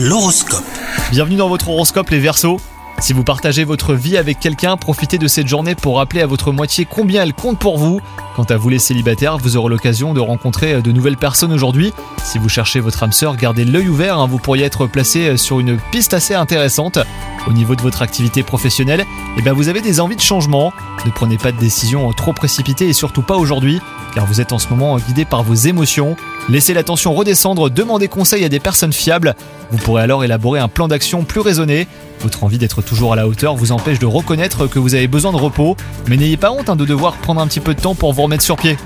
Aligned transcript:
L'horoscope. 0.00 0.62
Bienvenue 1.10 1.34
dans 1.34 1.48
votre 1.48 1.70
horoscope 1.70 2.10
les 2.10 2.20
Verseaux. 2.20 2.60
Si 3.00 3.12
vous 3.12 3.24
partagez 3.24 3.64
votre 3.64 3.94
vie 3.94 4.16
avec 4.16 4.38
quelqu'un, 4.38 4.76
profitez 4.76 5.18
de 5.18 5.26
cette 5.26 5.48
journée 5.48 5.74
pour 5.74 5.96
rappeler 5.96 6.22
à 6.22 6.26
votre 6.28 6.52
moitié 6.52 6.84
combien 6.84 7.24
elle 7.24 7.34
compte 7.34 7.58
pour 7.58 7.78
vous. 7.78 8.00
Quant 8.36 8.44
à 8.44 8.56
vous 8.56 8.68
les 8.68 8.78
célibataires, 8.78 9.38
vous 9.38 9.56
aurez 9.56 9.70
l'occasion 9.70 10.14
de 10.14 10.20
rencontrer 10.20 10.80
de 10.80 10.92
nouvelles 10.92 11.16
personnes 11.16 11.52
aujourd'hui. 11.52 11.92
Si 12.24 12.38
vous 12.38 12.48
cherchez 12.48 12.80
votre 12.80 13.02
âme 13.02 13.12
sœur, 13.12 13.36
gardez 13.36 13.64
l'œil 13.64 13.88
ouvert, 13.88 14.18
hein, 14.18 14.26
vous 14.26 14.38
pourriez 14.38 14.64
être 14.64 14.86
placé 14.86 15.36
sur 15.36 15.60
une 15.60 15.78
piste 15.90 16.14
assez 16.14 16.34
intéressante. 16.34 16.98
Au 17.48 17.52
niveau 17.52 17.74
de 17.74 17.82
votre 17.82 18.02
activité 18.02 18.42
professionnelle, 18.42 19.04
eh 19.38 19.42
bien 19.42 19.52
vous 19.52 19.68
avez 19.68 19.80
des 19.80 20.00
envies 20.00 20.16
de 20.16 20.20
changement. 20.20 20.72
Ne 21.06 21.10
prenez 21.10 21.38
pas 21.38 21.52
de 21.52 21.58
décisions 21.58 22.12
trop 22.12 22.32
précipitées 22.32 22.88
et 22.88 22.92
surtout 22.92 23.22
pas 23.22 23.36
aujourd'hui, 23.36 23.80
car 24.14 24.26
vous 24.26 24.40
êtes 24.40 24.52
en 24.52 24.58
ce 24.58 24.68
moment 24.68 24.96
guidé 24.98 25.24
par 25.24 25.42
vos 25.42 25.54
émotions. 25.54 26.16
Laissez 26.48 26.74
la 26.74 26.82
tension 26.82 27.14
redescendre, 27.14 27.70
demandez 27.70 28.08
conseil 28.08 28.44
à 28.44 28.48
des 28.48 28.60
personnes 28.60 28.92
fiables. 28.92 29.34
Vous 29.70 29.78
pourrez 29.78 30.02
alors 30.02 30.24
élaborer 30.24 30.60
un 30.60 30.68
plan 30.68 30.88
d'action 30.88 31.24
plus 31.24 31.40
raisonné. 31.40 31.86
Votre 32.20 32.42
envie 32.42 32.58
d'être 32.58 32.82
toujours 32.82 33.12
à 33.12 33.16
la 33.16 33.28
hauteur 33.28 33.54
vous 33.54 33.70
empêche 33.70 33.98
de 33.98 34.06
reconnaître 34.06 34.66
que 34.66 34.78
vous 34.78 34.94
avez 34.94 35.06
besoin 35.06 35.30
de 35.30 35.36
repos, 35.36 35.76
mais 36.08 36.16
n'ayez 36.16 36.36
pas 36.36 36.50
honte 36.50 36.68
hein, 36.68 36.76
de 36.76 36.84
devoir 36.84 37.14
prendre 37.14 37.40
un 37.40 37.46
petit 37.46 37.60
peu 37.60 37.74
de 37.74 37.80
temps 37.80 37.94
pour 37.94 38.12
vous 38.12 38.22
remettre 38.28 38.44
sur 38.44 38.56
pied. 38.56 38.76